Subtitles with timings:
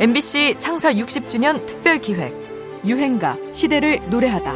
[0.00, 2.32] MBC 창사 60주년 특별 기획
[2.86, 4.54] 유행가 시대를 노래하다.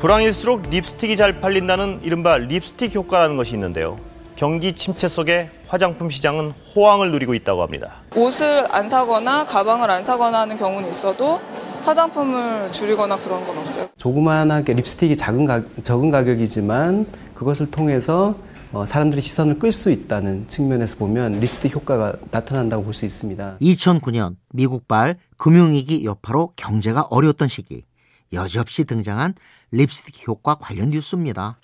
[0.00, 3.96] 불황일수록 립스틱이 잘 팔린다는 이른바 립스틱 효과라는 것이 있는데요.
[4.34, 7.94] 경기 침체 속에 화장품 시장은 호황을 누리고 있다고 합니다.
[8.16, 11.40] 옷을 안 사거나 가방을 안 사거나 하는 경우는 있어도
[11.84, 13.86] 화장품을 줄이거나 그런 건 없어요.
[13.96, 18.34] 조그만하게 립스틱이 작은 가, 적은 가격이지만 그것을 통해서
[18.72, 23.58] 어, 사람들의 시선을 끌 수 있다는 측면에서 보면 립스틱 효과가 나타난다고 볼 수 있습니다.
[23.60, 27.84] 2009년 미국발 금융위기 여파로 경제가 어려웠던 시기
[28.32, 29.34] 여지없이 등장한
[29.70, 31.58] 립스틱 효과 관련 뉴스입니다.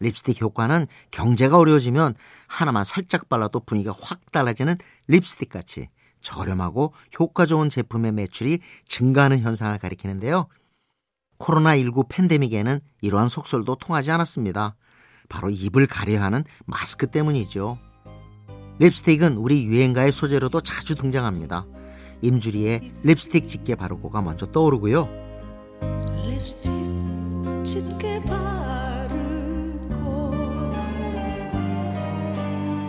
[0.00, 2.14] 립스틱 효과는 경제가 어려워지면
[2.48, 5.88] 하나만 살짝 발라도 분위기가 확 달라지는 립스틱 같이
[6.20, 8.58] 저렴하고 효과 좋은 제품의 매출이
[8.88, 10.48] 증가하는 현상을 가리키는데요.
[11.38, 14.74] 코로나19 팬데믹에는 이러한 속설도 통하지 않았습니다.
[15.28, 17.78] 바로 입을 가려 하는 마스크 때문이죠.
[18.78, 21.66] 립스틱은 우리 유행가의 소재로도 자주 등장합니다.
[22.22, 25.08] 임주리의 립스틱 짙게 바르고가 먼저 떠오르고요.
[26.26, 26.72] 립스틱
[27.64, 29.16] 짙게 바르고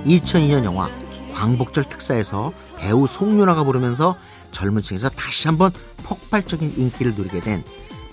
[0.06, 0.90] 2002년 영화
[1.34, 4.18] 광복절 특사에서 배우 송윤아가 부르면서
[4.52, 5.72] 젊은 층에서 다시 한번
[6.04, 7.64] 폭발적인 인기를 누리게 된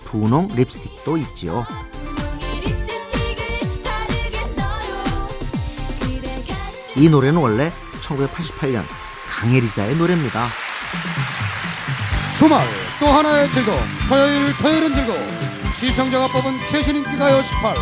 [0.04, 1.64] 분홍 립스틱도 있지요.
[6.96, 8.84] 이 노래는 원래 1988년
[9.28, 10.48] 강혜리자의 노래입니다.
[12.38, 12.64] 주말
[13.00, 15.20] 또 하나의 즐거움 토요일 토요일은 즐거움
[15.76, 17.74] 시청자가 뽑은 최신 인기 가요 18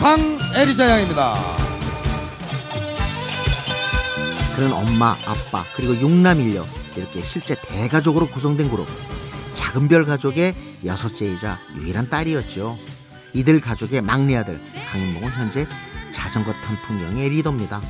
[0.00, 1.34] 강혜리자 양입니다.
[4.56, 6.64] 그는 엄마, 아빠, 그리고 육남 일녀
[6.96, 8.86] 이렇게 실제 대가족으로 구성된 그룹.
[9.54, 12.78] 작은 별 가족의 여섯째이자 유일한 딸이었죠.
[13.32, 15.66] 이들 가족의 막내 아들 강인봉은 현재
[16.12, 17.80] 자전거 탄 풍경의 리더입니다.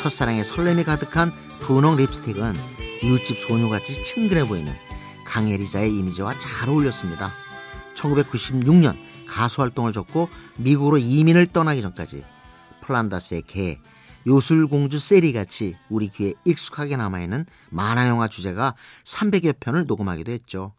[0.00, 2.54] 첫사랑의 설렘이 가득한 분홍 립스틱은
[3.02, 4.72] 이웃집 소녀같이 친근해 보이는
[5.26, 7.30] 강혜리자의 이미지와 잘 어울렸습니다.
[7.96, 8.96] 1996년
[9.28, 12.24] 가수 활동을 접고 미국으로 이민을 떠나기 전까지
[12.80, 13.78] 플란다스의 개,
[14.26, 18.74] 요술공주 세리같이 우리 귀에 익숙하게 남아있는 만화영화 주제가
[19.04, 20.72] 300여 편을 녹음하기도 했죠.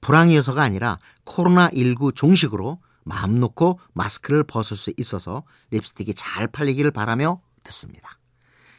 [0.00, 8.20] 불황이어서가 아니라 코로나19 종식으로 마음 놓고 마스크를 벗을 수 있어서 립스틱이 잘 팔리기를 바라며 듣습니다.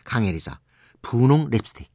[0.06, 0.60] 강혜리자
[1.02, 1.95] 분홍 립스틱